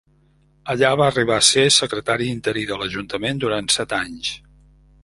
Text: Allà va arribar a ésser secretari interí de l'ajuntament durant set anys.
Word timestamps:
Allà 0.73 0.89
va 1.01 1.09
arribar 1.13 1.35
a 1.35 1.43
ésser 1.47 1.65
secretari 1.77 2.31
interí 2.37 2.67
de 2.73 2.81
l'ajuntament 2.81 3.45
durant 3.47 3.71
set 3.77 3.97
anys. 4.01 4.35